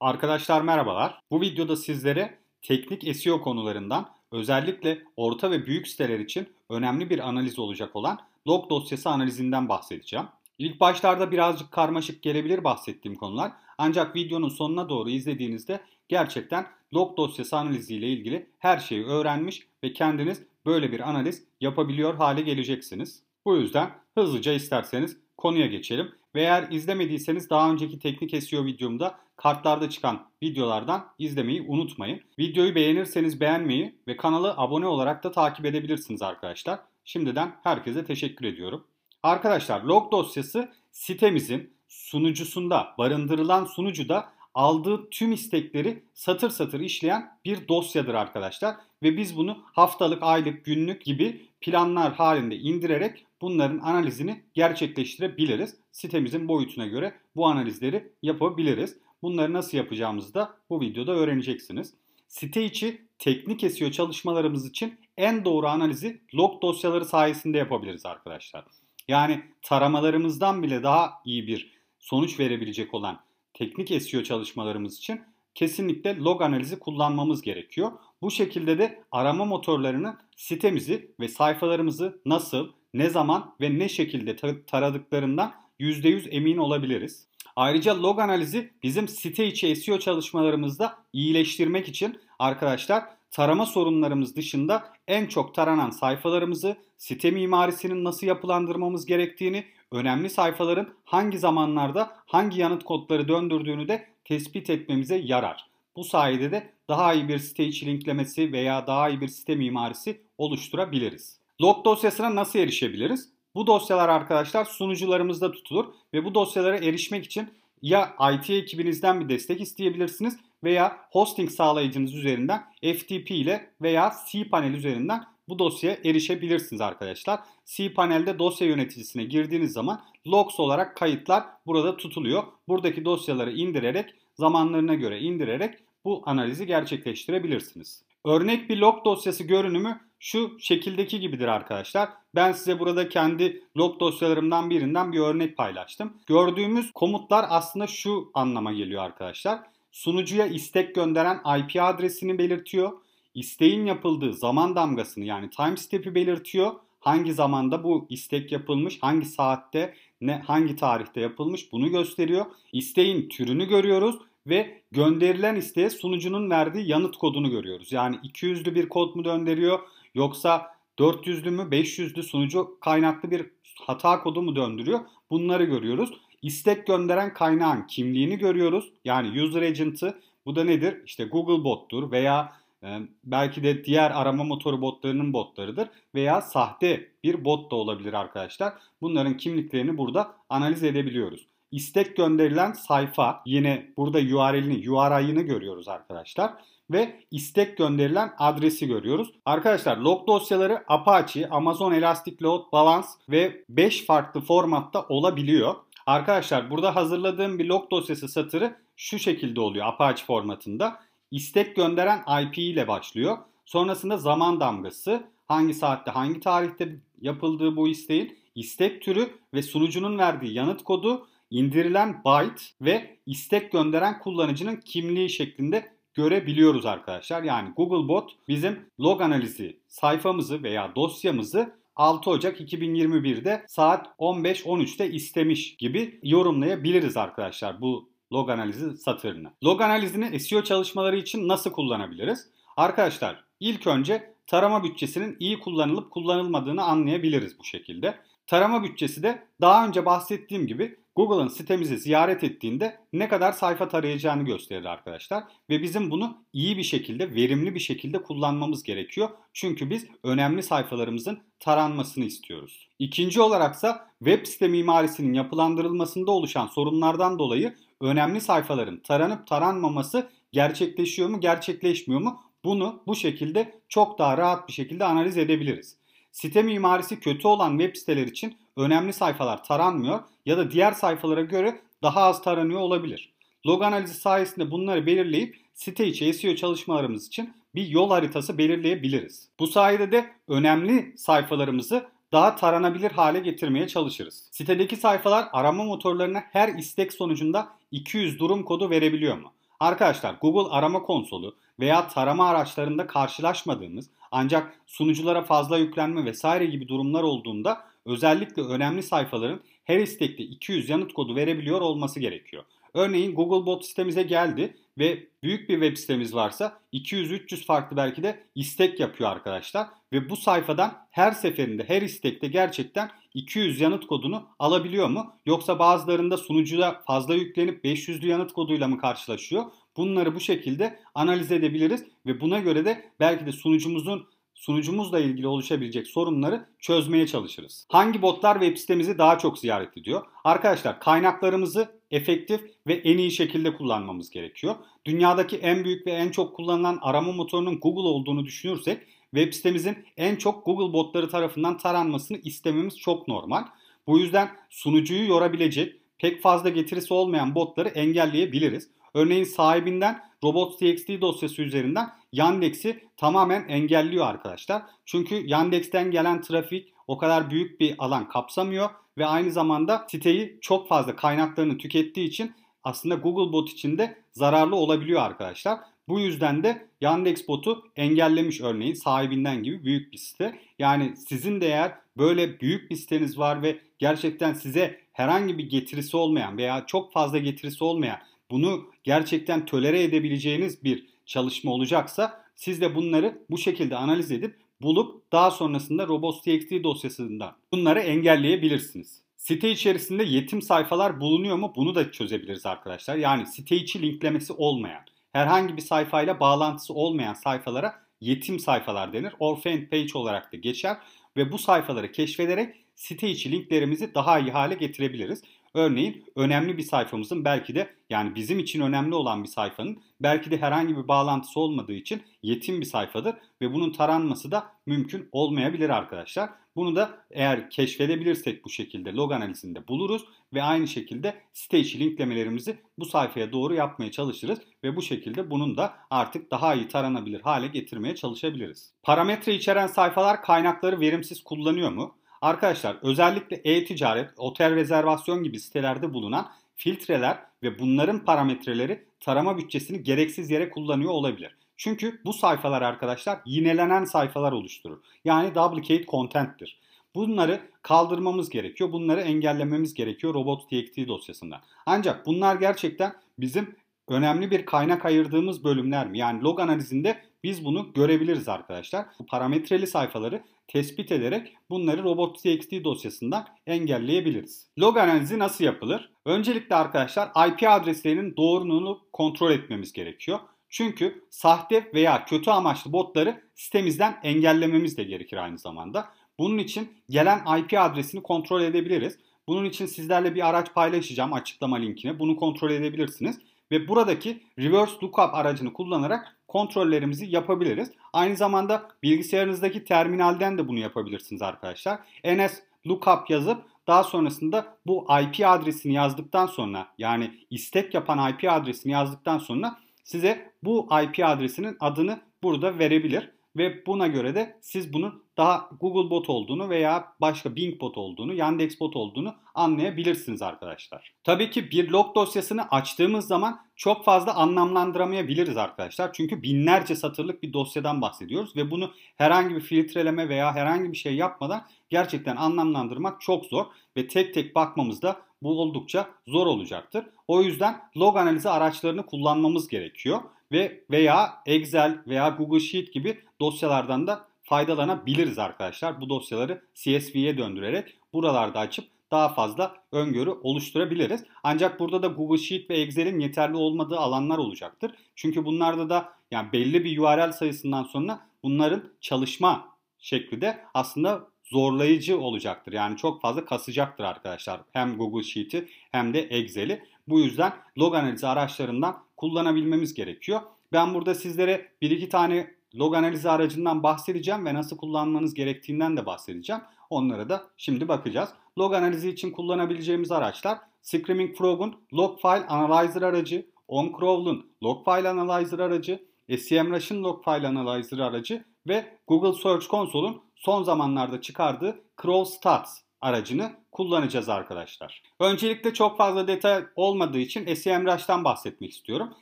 Arkadaşlar 0.00 0.62
merhabalar. 0.62 1.20
Bu 1.30 1.40
videoda 1.40 1.76
sizlere 1.76 2.38
teknik 2.62 3.16
SEO 3.16 3.40
konularından 3.40 4.10
özellikle 4.32 5.02
orta 5.16 5.50
ve 5.50 5.66
büyük 5.66 5.88
siteler 5.88 6.18
için 6.18 6.48
önemli 6.70 7.10
bir 7.10 7.28
analiz 7.28 7.58
olacak 7.58 7.96
olan 7.96 8.18
log 8.48 8.70
dosyası 8.70 9.10
analizinden 9.10 9.68
bahsedeceğim. 9.68 10.26
İlk 10.58 10.80
başlarda 10.80 11.32
birazcık 11.32 11.72
karmaşık 11.72 12.22
gelebilir 12.22 12.64
bahsettiğim 12.64 13.18
konular. 13.18 13.52
Ancak 13.78 14.16
videonun 14.16 14.48
sonuna 14.48 14.88
doğru 14.88 15.10
izlediğinizde 15.10 15.80
gerçekten 16.08 16.66
log 16.94 17.16
dosyası 17.16 17.56
analiziyle 17.56 18.06
ilgili 18.08 18.46
her 18.58 18.78
şeyi 18.78 19.04
öğrenmiş 19.04 19.66
ve 19.84 19.92
kendiniz 19.92 20.42
böyle 20.66 20.92
bir 20.92 21.08
analiz 21.08 21.44
yapabiliyor 21.60 22.14
hale 22.14 22.40
geleceksiniz. 22.40 23.22
Bu 23.44 23.56
yüzden 23.56 23.90
hızlıca 24.14 24.52
isterseniz 24.52 25.16
konuya 25.36 25.66
geçelim. 25.66 26.12
Ve 26.34 26.40
eğer 26.40 26.70
izlemediyseniz 26.70 27.50
daha 27.50 27.70
önceki 27.70 27.98
teknik 27.98 28.42
SEO 28.42 28.64
videomda 28.64 29.18
kartlarda 29.38 29.90
çıkan 29.90 30.26
videolardan 30.42 31.06
izlemeyi 31.18 31.62
unutmayın. 31.68 32.20
Videoyu 32.38 32.74
beğenirseniz 32.74 33.40
beğenmeyi 33.40 33.98
ve 34.08 34.16
kanalı 34.16 34.54
abone 34.56 34.86
olarak 34.86 35.24
da 35.24 35.32
takip 35.32 35.66
edebilirsiniz 35.66 36.22
arkadaşlar. 36.22 36.80
Şimdiden 37.04 37.56
herkese 37.62 38.04
teşekkür 38.04 38.46
ediyorum. 38.46 38.84
Arkadaşlar 39.22 39.82
log 39.82 40.12
dosyası 40.12 40.72
sitemizin 40.92 41.72
sunucusunda 41.88 42.94
barındırılan 42.98 43.64
sunucuda 43.64 44.28
aldığı 44.54 45.10
tüm 45.10 45.32
istekleri 45.32 46.02
satır 46.14 46.50
satır 46.50 46.80
işleyen 46.80 47.38
bir 47.44 47.68
dosyadır 47.68 48.14
arkadaşlar. 48.14 48.76
Ve 49.02 49.16
biz 49.16 49.36
bunu 49.36 49.58
haftalık, 49.72 50.22
aylık, 50.22 50.64
günlük 50.64 51.04
gibi 51.04 51.48
planlar 51.60 52.12
halinde 52.12 52.56
indirerek 52.56 53.26
bunların 53.40 53.78
analizini 53.78 54.42
gerçekleştirebiliriz. 54.54 55.76
Sitemizin 55.92 56.48
boyutuna 56.48 56.86
göre 56.86 57.14
bu 57.36 57.46
analizleri 57.46 58.12
yapabiliriz. 58.22 58.96
Bunları 59.22 59.52
nasıl 59.52 59.78
yapacağımızı 59.78 60.34
da 60.34 60.56
bu 60.70 60.80
videoda 60.80 61.12
öğreneceksiniz. 61.12 61.94
Site 62.28 62.64
içi 62.64 63.02
teknik 63.18 63.72
SEO 63.72 63.90
çalışmalarımız 63.90 64.66
için 64.66 64.98
en 65.16 65.44
doğru 65.44 65.66
analizi 65.66 66.20
log 66.34 66.62
dosyaları 66.62 67.04
sayesinde 67.04 67.58
yapabiliriz 67.58 68.06
arkadaşlar. 68.06 68.64
Yani 69.08 69.42
taramalarımızdan 69.62 70.62
bile 70.62 70.82
daha 70.82 71.12
iyi 71.24 71.46
bir 71.46 71.72
sonuç 71.98 72.40
verebilecek 72.40 72.94
olan 72.94 73.20
teknik 73.54 74.02
SEO 74.02 74.22
çalışmalarımız 74.22 74.98
için 74.98 75.20
kesinlikle 75.54 76.16
log 76.16 76.42
analizi 76.42 76.78
kullanmamız 76.78 77.42
gerekiyor. 77.42 77.92
Bu 78.22 78.30
şekilde 78.30 78.78
de 78.78 79.04
arama 79.12 79.44
motorlarının 79.44 80.18
sitemizi 80.36 81.10
ve 81.20 81.28
sayfalarımızı 81.28 82.20
nasıl, 82.26 82.68
ne 82.94 83.10
zaman 83.10 83.54
ve 83.60 83.78
ne 83.78 83.88
şekilde 83.88 84.36
taradıklarından 84.66 85.54
%100 85.80 86.28
emin 86.28 86.56
olabiliriz. 86.56 87.28
Ayrıca 87.58 88.02
log 88.02 88.18
analizi 88.18 88.70
bizim 88.82 89.08
site 89.08 89.46
içi 89.46 89.76
SEO 89.76 89.98
çalışmalarımızda 89.98 90.96
iyileştirmek 91.12 91.88
için 91.88 92.20
arkadaşlar 92.38 93.04
tarama 93.30 93.66
sorunlarımız 93.66 94.36
dışında 94.36 94.92
en 95.08 95.26
çok 95.26 95.54
taranan 95.54 95.90
sayfalarımızı, 95.90 96.76
site 96.98 97.30
mimarisinin 97.30 98.04
nasıl 98.04 98.26
yapılandırmamız 98.26 99.06
gerektiğini, 99.06 99.64
önemli 99.92 100.30
sayfaların 100.30 100.88
hangi 101.04 101.38
zamanlarda 101.38 102.16
hangi 102.26 102.60
yanıt 102.60 102.84
kodları 102.84 103.28
döndürdüğünü 103.28 103.88
de 103.88 104.06
tespit 104.24 104.70
etmemize 104.70 105.16
yarar. 105.16 105.66
Bu 105.96 106.04
sayede 106.04 106.50
de 106.50 106.72
daha 106.88 107.14
iyi 107.14 107.28
bir 107.28 107.38
site 107.38 107.64
içi 107.64 107.86
linklemesi 107.86 108.52
veya 108.52 108.86
daha 108.86 109.08
iyi 109.08 109.20
bir 109.20 109.28
site 109.28 109.56
mimarisi 109.56 110.20
oluşturabiliriz. 110.38 111.38
Log 111.60 111.84
dosyasına 111.84 112.34
nasıl 112.34 112.58
erişebiliriz? 112.58 113.37
Bu 113.58 113.66
dosyalar 113.66 114.08
arkadaşlar 114.08 114.64
sunucularımızda 114.64 115.52
tutulur 115.52 115.86
ve 116.14 116.24
bu 116.24 116.34
dosyalara 116.34 116.76
erişmek 116.76 117.24
için 117.24 117.48
ya 117.82 118.16
IT 118.32 118.50
ekibinizden 118.50 119.20
bir 119.20 119.28
destek 119.28 119.60
isteyebilirsiniz 119.60 120.36
veya 120.64 120.98
hosting 121.10 121.50
sağlayıcınız 121.50 122.14
üzerinden 122.14 122.64
FTP 122.82 123.30
ile 123.30 123.70
veya 123.82 124.12
cPanel 124.32 124.74
üzerinden 124.74 125.24
bu 125.48 125.58
dosyaya 125.58 125.98
erişebilirsiniz 126.04 126.80
arkadaşlar. 126.80 127.40
cPanel'de 127.66 128.38
dosya 128.38 128.66
yöneticisine 128.66 129.24
girdiğiniz 129.24 129.72
zaman 129.72 130.00
logs 130.26 130.60
olarak 130.60 130.96
kayıtlar 130.96 131.44
burada 131.66 131.96
tutuluyor. 131.96 132.42
Buradaki 132.68 133.04
dosyaları 133.04 133.52
indirerek 133.52 134.14
zamanlarına 134.34 134.94
göre 134.94 135.20
indirerek 135.20 135.74
bu 136.04 136.22
analizi 136.26 136.66
gerçekleştirebilirsiniz. 136.66 138.02
Örnek 138.24 138.70
bir 138.70 138.76
log 138.76 139.04
dosyası 139.04 139.44
görünümü 139.44 140.07
şu 140.20 140.56
şekildeki 140.60 141.20
gibidir 141.20 141.48
arkadaşlar. 141.48 142.08
Ben 142.34 142.52
size 142.52 142.78
burada 142.78 143.08
kendi 143.08 143.62
log 143.76 144.00
dosyalarımdan 144.00 144.70
birinden 144.70 145.12
bir 145.12 145.20
örnek 145.20 145.56
paylaştım. 145.56 146.12
Gördüğümüz 146.26 146.92
komutlar 146.92 147.46
aslında 147.48 147.86
şu 147.86 148.30
anlama 148.34 148.72
geliyor 148.72 149.02
arkadaşlar. 149.02 149.60
Sunucuya 149.92 150.46
istek 150.46 150.94
gönderen 150.94 151.40
IP 151.58 151.82
adresini 151.82 152.38
belirtiyor. 152.38 152.92
İsteğin 153.34 153.86
yapıldığı 153.86 154.34
zaman 154.34 154.76
damgasını 154.76 155.24
yani 155.24 155.50
time 155.50 155.76
step'i 155.76 156.14
belirtiyor. 156.14 156.72
Hangi 157.00 157.32
zamanda 157.32 157.84
bu 157.84 158.06
istek 158.08 158.52
yapılmış, 158.52 158.98
hangi 159.02 159.26
saatte, 159.26 159.94
ne 160.20 160.42
hangi 160.46 160.76
tarihte 160.76 161.20
yapılmış 161.20 161.72
bunu 161.72 161.90
gösteriyor. 161.90 162.46
İsteğin 162.72 163.28
türünü 163.28 163.68
görüyoruz 163.68 164.16
ve 164.46 164.82
gönderilen 164.92 165.56
isteğe 165.56 165.90
sunucunun 165.90 166.50
verdiği 166.50 166.88
yanıt 166.88 167.16
kodunu 167.16 167.50
görüyoruz. 167.50 167.92
Yani 167.92 168.16
200'lü 168.16 168.74
bir 168.74 168.88
kod 168.88 169.14
mu 169.14 169.22
gönderiyor 169.22 169.78
yoksa 170.14 170.66
400'lü 170.98 171.50
mü 171.50 171.62
500'lü 171.62 172.22
sunucu 172.22 172.78
kaynaklı 172.80 173.30
bir 173.30 173.46
hata 173.80 174.22
kodu 174.22 174.42
mu 174.42 174.56
döndürüyor? 174.56 175.00
Bunları 175.30 175.64
görüyoruz. 175.64 176.10
İstek 176.42 176.86
gönderen 176.86 177.34
kaynağın 177.34 177.86
kimliğini 177.86 178.38
görüyoruz. 178.38 178.92
Yani 179.04 179.42
user 179.42 179.62
agent'ı 179.62 180.20
bu 180.46 180.56
da 180.56 180.64
nedir? 180.64 181.02
İşte 181.06 181.24
Google 181.24 181.64
bot'tur 181.64 182.10
veya 182.10 182.52
e, 182.82 182.98
belki 183.24 183.62
de 183.62 183.84
diğer 183.84 184.10
arama 184.10 184.44
motoru 184.44 184.80
botlarının 184.80 185.32
botlarıdır 185.32 185.88
veya 186.14 186.40
sahte 186.40 187.08
bir 187.24 187.44
bot 187.44 187.70
da 187.70 187.76
olabilir 187.76 188.12
arkadaşlar. 188.12 188.74
Bunların 189.00 189.36
kimliklerini 189.36 189.98
burada 189.98 190.34
analiz 190.48 190.82
edebiliyoruz 190.82 191.46
istek 191.72 192.16
gönderilen 192.16 192.72
sayfa 192.72 193.42
yine 193.46 193.92
burada 193.96 194.18
URL'ini, 194.18 194.90
URI'ını 194.90 195.42
görüyoruz 195.42 195.88
arkadaşlar 195.88 196.52
ve 196.90 197.20
istek 197.30 197.76
gönderilen 197.76 198.34
adresi 198.38 198.86
görüyoruz. 198.86 199.28
Arkadaşlar 199.44 199.96
log 199.96 200.26
dosyaları 200.26 200.84
Apache, 200.88 201.48
Amazon 201.48 201.92
Elastic 201.92 202.36
Load 202.42 202.72
Balance 202.72 203.08
ve 203.28 203.64
5 203.68 204.06
farklı 204.06 204.40
formatta 204.40 205.06
olabiliyor. 205.08 205.74
Arkadaşlar 206.06 206.70
burada 206.70 206.96
hazırladığım 206.96 207.58
bir 207.58 207.64
log 207.64 207.90
dosyası 207.90 208.28
satırı 208.28 208.76
şu 208.96 209.18
şekilde 209.18 209.60
oluyor 209.60 209.86
Apache 209.86 210.24
formatında. 210.24 211.00
İstek 211.30 211.76
gönderen 211.76 212.22
IP 212.42 212.58
ile 212.58 212.88
başlıyor. 212.88 213.38
Sonrasında 213.64 214.16
zaman 214.16 214.60
damgası, 214.60 215.22
hangi 215.48 215.74
saatte, 215.74 216.10
hangi 216.10 216.40
tarihte 216.40 216.96
yapıldığı 217.20 217.76
bu 217.76 217.88
isteğin, 217.88 218.38
istek 218.54 219.02
türü 219.02 219.30
ve 219.54 219.62
sunucunun 219.62 220.18
verdiği 220.18 220.54
yanıt 220.54 220.84
kodu 220.84 221.26
indirilen 221.50 222.22
byte 222.24 222.62
ve 222.80 223.16
istek 223.26 223.72
gönderen 223.72 224.18
kullanıcının 224.18 224.76
kimliği 224.76 225.30
şeklinde 225.30 225.97
görebiliyoruz 226.18 226.86
arkadaşlar. 226.86 227.42
Yani 227.42 227.72
Googlebot 227.76 228.30
bizim 228.48 228.90
log 229.00 229.20
analizi 229.20 229.78
sayfamızı 229.88 230.62
veya 230.62 230.92
dosyamızı 230.96 231.74
6 231.96 232.30
Ocak 232.30 232.60
2021'de 232.60 233.64
saat 233.68 234.06
15-13'te 234.18 235.10
istemiş 235.10 235.76
gibi 235.76 236.20
yorumlayabiliriz 236.22 237.16
arkadaşlar 237.16 237.80
bu 237.80 238.08
log 238.32 238.50
analizi 238.50 238.96
satırını. 238.96 239.50
Log 239.64 239.80
analizini 239.80 240.40
SEO 240.40 240.62
çalışmaları 240.62 241.16
için 241.16 241.48
nasıl 241.48 241.72
kullanabiliriz? 241.72 242.48
Arkadaşlar 242.76 243.44
ilk 243.60 243.86
önce 243.86 244.34
tarama 244.46 244.84
bütçesinin 244.84 245.36
iyi 245.40 245.60
kullanılıp 245.60 246.10
kullanılmadığını 246.10 246.82
anlayabiliriz 246.82 247.58
bu 247.58 247.64
şekilde. 247.64 248.14
Tarama 248.46 248.82
bütçesi 248.82 249.22
de 249.22 249.42
daha 249.60 249.86
önce 249.86 250.06
bahsettiğim 250.06 250.66
gibi 250.66 250.96
Google'ın 251.18 251.48
sitemizi 251.48 251.98
ziyaret 251.98 252.44
ettiğinde 252.44 252.96
ne 253.12 253.28
kadar 253.28 253.52
sayfa 253.52 253.88
tarayacağını 253.88 254.42
gösterir 254.42 254.84
arkadaşlar. 254.84 255.44
Ve 255.70 255.82
bizim 255.82 256.10
bunu 256.10 256.36
iyi 256.52 256.76
bir 256.76 256.82
şekilde, 256.82 257.34
verimli 257.34 257.74
bir 257.74 257.80
şekilde 257.80 258.22
kullanmamız 258.22 258.82
gerekiyor. 258.82 259.28
Çünkü 259.52 259.90
biz 259.90 260.06
önemli 260.22 260.62
sayfalarımızın 260.62 261.38
taranmasını 261.60 262.24
istiyoruz. 262.24 262.88
İkinci 262.98 263.40
olaraksa 263.40 264.10
web 264.18 264.46
site 264.46 264.68
mimarisinin 264.68 265.32
yapılandırılmasında 265.32 266.30
oluşan 266.30 266.66
sorunlardan 266.66 267.38
dolayı 267.38 267.74
önemli 268.00 268.40
sayfaların 268.40 269.00
taranıp 269.00 269.46
taranmaması 269.46 270.30
gerçekleşiyor 270.52 271.28
mu, 271.28 271.40
gerçekleşmiyor 271.40 272.20
mu? 272.20 272.40
Bunu 272.64 273.02
bu 273.06 273.14
şekilde 273.14 273.80
çok 273.88 274.18
daha 274.18 274.38
rahat 274.38 274.68
bir 274.68 274.72
şekilde 274.72 275.04
analiz 275.04 275.36
edebiliriz. 275.36 275.96
Site 276.32 276.62
mimarisi 276.62 277.20
kötü 277.20 277.48
olan 277.48 277.78
web 277.78 277.96
siteler 277.96 278.26
için 278.26 278.56
önemli 278.76 279.12
sayfalar 279.12 279.64
taranmıyor 279.64 280.20
ya 280.48 280.58
da 280.58 280.70
diğer 280.70 280.92
sayfalara 280.92 281.40
göre 281.40 281.80
daha 282.02 282.20
az 282.20 282.42
taranıyor 282.42 282.80
olabilir. 282.80 283.32
Log 283.66 283.82
analizi 283.82 284.14
sayesinde 284.14 284.70
bunları 284.70 285.06
belirleyip 285.06 285.56
site 285.74 286.06
içi 286.06 286.34
SEO 286.34 286.54
çalışmalarımız 286.54 287.26
için 287.26 287.54
bir 287.74 287.86
yol 287.86 288.10
haritası 288.10 288.58
belirleyebiliriz. 288.58 289.48
Bu 289.58 289.66
sayede 289.66 290.12
de 290.12 290.30
önemli 290.48 291.14
sayfalarımızı 291.16 292.06
daha 292.32 292.56
taranabilir 292.56 293.10
hale 293.10 293.40
getirmeye 293.40 293.88
çalışırız. 293.88 294.48
Sitedeki 294.50 294.96
sayfalar 294.96 295.48
arama 295.52 295.84
motorlarına 295.84 296.42
her 296.52 296.68
istek 296.68 297.12
sonucunda 297.12 297.68
200 297.90 298.38
durum 298.38 298.62
kodu 298.62 298.90
verebiliyor 298.90 299.38
mu? 299.38 299.52
Arkadaşlar 299.80 300.34
Google 300.40 300.74
arama 300.74 301.02
konsolu 301.02 301.54
veya 301.80 302.08
tarama 302.08 302.48
araçlarında 302.48 303.06
karşılaşmadığımız 303.06 304.10
ancak 304.30 304.80
sunuculara 304.86 305.42
fazla 305.42 305.78
yüklenme 305.78 306.24
vesaire 306.24 306.66
gibi 306.66 306.88
durumlar 306.88 307.22
olduğunda 307.22 307.80
özellikle 308.06 308.62
önemli 308.62 309.02
sayfaların 309.02 309.60
her 309.88 309.98
istekte 309.98 310.44
200 310.44 310.88
yanıt 310.88 311.12
kodu 311.12 311.36
verebiliyor 311.36 311.80
olması 311.80 312.20
gerekiyor. 312.20 312.64
Örneğin 312.94 313.34
Googlebot 313.34 313.84
sitemize 313.84 314.22
geldi 314.22 314.76
ve 314.98 315.26
büyük 315.42 315.68
bir 315.68 315.80
web 315.80 315.96
sitemiz 315.96 316.34
varsa 316.34 316.80
200-300 316.92 317.64
farklı 317.64 317.96
belki 317.96 318.22
de 318.22 318.44
istek 318.54 319.00
yapıyor 319.00 319.30
arkadaşlar. 319.30 319.86
Ve 320.12 320.30
bu 320.30 320.36
sayfadan 320.36 321.06
her 321.10 321.32
seferinde 321.32 321.84
her 321.88 322.02
istekte 322.02 322.48
gerçekten 322.48 323.10
200 323.34 323.80
yanıt 323.80 324.06
kodunu 324.06 324.48
alabiliyor 324.58 325.08
mu? 325.08 325.32
Yoksa 325.46 325.78
bazılarında 325.78 326.36
sunucuda 326.36 327.02
fazla 327.06 327.34
yüklenip 327.34 327.84
500'lü 327.84 328.26
yanıt 328.26 328.52
koduyla 328.52 328.88
mı 328.88 328.98
karşılaşıyor? 328.98 329.64
Bunları 329.96 330.34
bu 330.34 330.40
şekilde 330.40 331.00
analiz 331.14 331.52
edebiliriz 331.52 332.04
ve 332.26 332.40
buna 332.40 332.58
göre 332.58 332.84
de 332.84 333.10
belki 333.20 333.46
de 333.46 333.52
sunucumuzun 333.52 334.26
sunucumuzla 334.58 335.20
ilgili 335.20 335.46
oluşabilecek 335.46 336.06
sorunları 336.06 336.66
çözmeye 336.78 337.26
çalışırız. 337.26 337.86
Hangi 337.88 338.22
botlar 338.22 338.60
web 338.60 338.76
sitemizi 338.76 339.18
daha 339.18 339.38
çok 339.38 339.58
ziyaret 339.58 339.96
ediyor? 339.96 340.22
Arkadaşlar 340.44 341.00
kaynaklarımızı 341.00 341.88
efektif 342.10 342.60
ve 342.86 342.94
en 342.94 343.18
iyi 343.18 343.30
şekilde 343.30 343.76
kullanmamız 343.76 344.30
gerekiyor. 344.30 344.74
Dünyadaki 345.04 345.56
en 345.56 345.84
büyük 345.84 346.06
ve 346.06 346.10
en 346.10 346.30
çok 346.30 346.56
kullanılan 346.56 346.98
arama 347.02 347.32
motorunun 347.32 347.80
Google 347.80 348.08
olduğunu 348.08 348.44
düşünürsek 348.44 349.02
web 349.34 349.52
sitemizin 349.52 349.96
en 350.16 350.36
çok 350.36 350.66
Google 350.66 350.92
botları 350.92 351.28
tarafından 351.28 351.78
taranmasını 351.78 352.38
istememiz 352.38 352.98
çok 352.98 353.28
normal. 353.28 353.64
Bu 354.06 354.18
yüzden 354.18 354.50
sunucuyu 354.70 355.28
yorabilecek 355.28 355.94
pek 356.18 356.42
fazla 356.42 356.68
getirisi 356.68 357.14
olmayan 357.14 357.54
botları 357.54 357.88
engelleyebiliriz. 357.88 358.88
Örneğin 359.14 359.44
sahibinden 359.44 360.20
robots.txt 360.44 361.20
dosyası 361.20 361.62
üzerinden 361.62 362.10
Yandex'i 362.32 363.04
tamamen 363.16 363.68
engelliyor 363.68 364.26
arkadaşlar. 364.26 364.82
Çünkü 365.04 365.46
Yandex'ten 365.46 366.10
gelen 366.10 366.40
trafik 366.40 366.92
o 367.06 367.18
kadar 367.18 367.50
büyük 367.50 367.80
bir 367.80 367.94
alan 367.98 368.28
kapsamıyor 368.28 368.90
ve 369.18 369.26
aynı 369.26 369.52
zamanda 369.52 370.06
siteyi 370.10 370.58
çok 370.60 370.88
fazla 370.88 371.16
kaynaklarını 371.16 371.78
tükettiği 371.78 372.28
için 372.28 372.52
aslında 372.84 373.14
Google 373.14 373.52
bot 373.52 373.70
için 373.70 373.98
de 373.98 374.18
zararlı 374.32 374.76
olabiliyor 374.76 375.22
arkadaşlar. 375.22 375.78
Bu 376.08 376.20
yüzden 376.20 376.62
de 376.62 376.88
Yandex 377.00 377.48
botu 377.48 377.84
engellemiş 377.96 378.60
örneğin 378.60 378.94
sahibinden 378.94 379.62
gibi 379.62 379.84
büyük 379.84 380.12
bir 380.12 380.18
site. 380.18 380.58
Yani 380.78 381.16
sizin 381.16 381.60
de 381.60 381.66
eğer 381.66 381.94
böyle 382.16 382.60
büyük 382.60 382.90
bir 382.90 382.96
siteniz 382.96 383.38
var 383.38 383.62
ve 383.62 383.78
gerçekten 383.98 384.52
size 384.52 385.00
herhangi 385.12 385.58
bir 385.58 385.70
getirisi 385.70 386.16
olmayan 386.16 386.58
veya 386.58 386.86
çok 386.86 387.12
fazla 387.12 387.38
getirisi 387.38 387.84
olmayan 387.84 388.18
bunu 388.50 388.84
gerçekten 389.04 389.66
tölere 389.66 390.02
edebileceğiniz 390.02 390.84
bir 390.84 391.06
çalışma 391.26 391.72
olacaksa 391.72 392.44
siz 392.56 392.80
de 392.80 392.94
bunları 392.94 393.42
bu 393.50 393.58
şekilde 393.58 393.96
analiz 393.96 394.32
edip 394.32 394.56
bulup 394.82 395.32
daha 395.32 395.50
sonrasında 395.50 396.06
robots.txt 396.06 396.84
dosyasından 396.84 397.56
bunları 397.72 398.00
engelleyebilirsiniz. 398.00 399.22
Site 399.36 399.70
içerisinde 399.70 400.24
yetim 400.24 400.62
sayfalar 400.62 401.20
bulunuyor 401.20 401.56
mu? 401.56 401.72
Bunu 401.76 401.94
da 401.94 402.12
çözebiliriz 402.12 402.66
arkadaşlar. 402.66 403.16
Yani 403.16 403.46
site 403.46 403.76
içi 403.76 404.02
linklemesi 404.02 404.52
olmayan, 404.52 405.02
herhangi 405.32 405.76
bir 405.76 405.82
sayfayla 405.82 406.40
bağlantısı 406.40 406.94
olmayan 406.94 407.34
sayfalara 407.34 407.94
yetim 408.20 408.58
sayfalar 408.58 409.12
denir. 409.12 409.32
Orphan 409.38 409.86
page 409.90 410.10
olarak 410.14 410.52
da 410.52 410.56
geçer 410.56 410.96
ve 411.36 411.52
bu 411.52 411.58
sayfaları 411.58 412.12
keşfederek 412.12 412.74
site 412.96 413.30
içi 413.30 413.52
linklerimizi 413.52 414.14
daha 414.14 414.38
iyi 414.38 414.50
hale 414.50 414.74
getirebiliriz. 414.74 415.42
Örneğin 415.74 416.24
önemli 416.36 416.78
bir 416.78 416.82
sayfamızın 416.82 417.44
belki 417.44 417.74
de 417.74 417.94
yani 418.10 418.34
bizim 418.34 418.58
için 418.58 418.80
önemli 418.80 419.14
olan 419.14 419.42
bir 419.42 419.48
sayfanın 419.48 420.02
belki 420.20 420.50
de 420.50 420.56
herhangi 420.56 420.96
bir 420.96 421.08
bağlantısı 421.08 421.60
olmadığı 421.60 421.92
için 421.92 422.22
yetim 422.42 422.80
bir 422.80 422.86
sayfadır 422.86 423.34
ve 423.60 423.74
bunun 423.74 423.92
taranması 423.92 424.50
da 424.50 424.66
mümkün 424.86 425.28
olmayabilir 425.32 425.90
arkadaşlar. 425.90 426.50
Bunu 426.76 426.96
da 426.96 427.10
eğer 427.30 427.70
keşfedebilirsek 427.70 428.64
bu 428.64 428.70
şekilde 428.70 429.12
log 429.12 429.32
analizinde 429.32 429.88
buluruz 429.88 430.24
ve 430.54 430.62
aynı 430.62 430.88
şekilde 430.88 431.34
site 431.52 431.78
içi 431.78 432.00
linklemelerimizi 432.00 432.78
bu 432.98 433.04
sayfaya 433.04 433.52
doğru 433.52 433.74
yapmaya 433.74 434.10
çalışırız 434.10 434.58
ve 434.84 434.96
bu 434.96 435.02
şekilde 435.02 435.50
bunun 435.50 435.76
da 435.76 435.94
artık 436.10 436.50
daha 436.50 436.74
iyi 436.74 436.88
taranabilir 436.88 437.40
hale 437.40 437.66
getirmeye 437.66 438.14
çalışabiliriz. 438.14 438.92
Parametre 439.02 439.54
içeren 439.54 439.86
sayfalar 439.86 440.42
kaynakları 440.42 441.00
verimsiz 441.00 441.44
kullanıyor 441.44 441.92
mu? 441.92 442.14
Arkadaşlar 442.42 442.96
özellikle 443.02 443.60
e-ticaret, 443.64 444.30
otel 444.36 444.74
rezervasyon 444.74 445.42
gibi 445.42 445.60
sitelerde 445.60 446.14
bulunan 446.14 446.48
filtreler 446.76 447.38
ve 447.62 447.78
bunların 447.78 448.24
parametreleri 448.24 449.04
tarama 449.20 449.58
bütçesini 449.58 450.02
gereksiz 450.02 450.50
yere 450.50 450.70
kullanıyor 450.70 451.10
olabilir. 451.10 451.56
Çünkü 451.76 452.20
bu 452.24 452.32
sayfalar 452.32 452.82
arkadaşlar 452.82 453.38
yinelenen 453.46 454.04
sayfalar 454.04 454.52
oluşturur. 454.52 454.98
Yani 455.24 455.54
duplicate 455.54 456.06
content'tir. 456.06 456.78
Bunları 457.14 457.60
kaldırmamız 457.82 458.50
gerekiyor. 458.50 458.92
Bunları 458.92 459.20
engellememiz 459.20 459.94
gerekiyor 459.94 460.34
robot.txt 460.34 461.08
dosyasından. 461.08 461.60
Ancak 461.86 462.26
bunlar 462.26 462.56
gerçekten 462.56 463.12
bizim 463.38 463.76
önemli 464.08 464.50
bir 464.50 464.66
kaynak 464.66 465.04
ayırdığımız 465.04 465.64
bölümler 465.64 466.08
mi? 466.08 466.18
Yani 466.18 466.42
log 466.42 466.60
analizinde 466.60 467.22
biz 467.44 467.64
bunu 467.64 467.92
görebiliriz 467.92 468.48
arkadaşlar. 468.48 469.06
Bu 469.18 469.26
parametreli 469.26 469.86
sayfaları 469.86 470.42
tespit 470.68 471.12
ederek 471.12 471.56
bunları 471.70 472.04
robot.txt 472.04 472.84
dosyasından 472.84 473.46
engelleyebiliriz. 473.66 474.66
Log 474.78 474.96
analizi 474.96 475.38
nasıl 475.38 475.64
yapılır? 475.64 476.10
Öncelikle 476.24 476.74
arkadaşlar 476.74 477.28
IP 477.48 477.68
adreslerinin 477.68 478.36
doğruluğunu 478.36 479.00
kontrol 479.12 479.50
etmemiz 479.50 479.92
gerekiyor. 479.92 480.38
Çünkü 480.70 481.24
sahte 481.30 481.90
veya 481.94 482.24
kötü 482.24 482.50
amaçlı 482.50 482.92
botları 482.92 483.42
sitemizden 483.54 484.20
engellememiz 484.22 484.96
de 484.96 485.04
gerekir 485.04 485.36
aynı 485.36 485.58
zamanda. 485.58 486.08
Bunun 486.38 486.58
için 486.58 486.92
gelen 487.10 487.38
IP 487.58 487.78
adresini 487.78 488.22
kontrol 488.22 488.62
edebiliriz. 488.62 489.18
Bunun 489.48 489.64
için 489.64 489.86
sizlerle 489.86 490.34
bir 490.34 490.48
araç 490.48 490.74
paylaşacağım 490.74 491.32
açıklama 491.32 491.76
linkine. 491.76 492.18
Bunu 492.18 492.36
kontrol 492.36 492.70
edebilirsiniz. 492.70 493.38
Ve 493.70 493.88
buradaki 493.88 494.42
reverse 494.58 494.92
lookup 495.02 495.34
aracını 495.34 495.72
kullanarak 495.72 496.36
kontrollerimizi 496.48 497.26
yapabiliriz. 497.26 497.90
Aynı 498.12 498.36
zamanda 498.36 498.88
bilgisayarınızdaki 499.02 499.84
terminalden 499.84 500.58
de 500.58 500.68
bunu 500.68 500.78
yapabilirsiniz 500.78 501.42
arkadaşlar. 501.42 501.98
ns 502.24 502.58
lookup 502.86 503.30
yazıp 503.30 503.62
daha 503.86 504.04
sonrasında 504.04 504.76
bu 504.86 505.06
IP 505.22 505.46
adresini 505.46 505.92
yazdıktan 505.92 506.46
sonra 506.46 506.88
yani 506.98 507.46
istek 507.50 507.94
yapan 507.94 508.30
IP 508.32 508.52
adresini 508.52 508.92
yazdıktan 508.92 509.38
sonra 509.38 509.78
size 510.04 510.52
bu 510.62 510.88
IP 511.02 511.24
adresinin 511.24 511.76
adını 511.80 512.20
burada 512.42 512.78
verebilir 512.78 513.30
ve 513.56 513.86
buna 513.86 514.06
göre 514.06 514.34
de 514.34 514.58
siz 514.60 514.92
bunun 514.92 515.22
daha 515.38 515.68
Google 515.80 516.10
bot 516.10 516.30
olduğunu 516.30 516.68
veya 516.68 517.12
başka 517.20 517.56
Bing 517.56 517.80
bot 517.80 517.98
olduğunu, 517.98 518.34
Yandex 518.34 518.80
bot 518.80 518.96
olduğunu 518.96 519.34
anlayabilirsiniz 519.54 520.42
arkadaşlar. 520.42 521.12
Tabii 521.24 521.50
ki 521.50 521.70
bir 521.70 521.90
log 521.90 522.14
dosyasını 522.14 522.68
açtığımız 522.70 523.26
zaman 523.26 523.60
çok 523.76 524.04
fazla 524.04 524.34
anlamlandıramayabiliriz 524.34 525.56
arkadaşlar. 525.56 526.12
Çünkü 526.12 526.42
binlerce 526.42 526.96
satırlık 526.96 527.42
bir 527.42 527.52
dosyadan 527.52 528.02
bahsediyoruz 528.02 528.56
ve 528.56 528.70
bunu 528.70 528.90
herhangi 529.16 529.54
bir 529.54 529.60
filtreleme 529.60 530.28
veya 530.28 530.54
herhangi 530.54 530.92
bir 530.92 530.96
şey 530.96 531.16
yapmadan 531.16 531.66
gerçekten 531.90 532.36
anlamlandırmak 532.36 533.20
çok 533.20 533.44
zor 533.46 533.66
ve 533.96 534.08
tek 534.08 534.34
tek 534.34 534.54
bakmamız 534.54 535.02
da 535.02 535.16
bu 535.42 535.60
oldukça 535.60 536.08
zor 536.26 536.46
olacaktır. 536.46 537.04
O 537.28 537.42
yüzden 537.42 537.80
log 537.96 538.16
analizi 538.16 538.50
araçlarını 538.50 539.06
kullanmamız 539.06 539.68
gerekiyor 539.68 540.20
ve 540.52 540.84
veya 540.90 541.42
Excel 541.46 541.98
veya 542.06 542.28
Google 542.28 542.60
Sheet 542.60 542.92
gibi 542.92 543.18
dosyalardan 543.40 544.06
da 544.06 544.27
faydalanabiliriz 544.48 545.38
arkadaşlar. 545.38 546.00
Bu 546.00 546.08
dosyaları 546.08 546.62
CSV'ye 546.74 547.38
döndürerek 547.38 547.98
buralarda 548.12 548.58
açıp 548.58 548.84
daha 549.10 549.28
fazla 549.28 549.74
öngörü 549.92 550.30
oluşturabiliriz. 550.30 551.24
Ancak 551.42 551.80
burada 551.80 552.02
da 552.02 552.06
Google 552.06 552.38
Sheet 552.38 552.70
ve 552.70 552.76
Excel'in 552.76 553.20
yeterli 553.20 553.56
olmadığı 553.56 553.96
alanlar 553.96 554.38
olacaktır. 554.38 554.92
Çünkü 555.16 555.44
bunlarda 555.44 555.88
da 555.90 556.12
yani 556.30 556.52
belli 556.52 556.84
bir 556.84 556.98
URL 556.98 557.32
sayısından 557.32 557.82
sonra 557.82 558.20
bunların 558.42 558.84
çalışma 559.00 559.68
şekli 559.98 560.40
de 560.40 560.64
aslında 560.74 561.28
zorlayıcı 561.44 562.20
olacaktır. 562.20 562.72
Yani 562.72 562.96
çok 562.96 563.20
fazla 563.20 563.44
kasacaktır 563.44 564.04
arkadaşlar. 564.04 564.60
Hem 564.72 564.96
Google 564.98 565.22
Sheet'i 565.22 565.68
hem 565.92 566.14
de 566.14 566.20
Excel'i. 566.20 566.82
Bu 567.08 567.20
yüzden 567.20 567.52
log 567.78 567.94
analizi 567.94 568.26
araçlarından 568.26 569.02
kullanabilmemiz 569.16 569.94
gerekiyor. 569.94 570.40
Ben 570.72 570.94
burada 570.94 571.14
sizlere 571.14 571.68
bir 571.82 571.90
iki 571.90 572.08
tane 572.08 572.57
log 572.74 572.94
analizi 572.94 573.30
aracından 573.30 573.82
bahsedeceğim 573.82 574.46
ve 574.46 574.54
nasıl 574.54 574.76
kullanmanız 574.76 575.34
gerektiğinden 575.34 575.96
de 575.96 576.06
bahsedeceğim. 576.06 576.62
Onlara 576.90 577.28
da 577.28 577.46
şimdi 577.56 577.88
bakacağız. 577.88 578.28
Log 578.58 578.74
analizi 578.74 579.10
için 579.10 579.30
kullanabileceğimiz 579.30 580.12
araçlar 580.12 580.58
Screaming 580.82 581.36
Frog'un 581.36 581.74
Log 581.94 582.20
File 582.20 582.46
Analyzer 582.46 583.02
aracı, 583.02 583.46
OnCrawl'un 583.68 584.46
Log 584.62 584.84
File 584.84 585.08
Analyzer 585.08 585.58
aracı, 585.58 586.02
SEMrush'ın 586.38 587.04
Log 587.04 587.24
File 587.24 587.48
Analyzer 587.48 587.98
aracı 587.98 588.44
ve 588.68 588.98
Google 589.06 589.42
Search 589.42 589.68
Console'un 589.68 590.22
son 590.36 590.62
zamanlarda 590.62 591.20
çıkardığı 591.20 591.84
Crow 592.02 592.36
Stats 592.36 592.80
aracını 593.00 593.52
kullanacağız 593.72 594.28
arkadaşlar. 594.28 595.02
Öncelikle 595.20 595.74
çok 595.74 595.98
fazla 595.98 596.28
detay 596.28 596.64
olmadığı 596.76 597.18
için 597.18 597.54
SEMrush'tan 597.54 598.24
bahsetmek 598.24 598.70
istiyorum. 598.70 599.14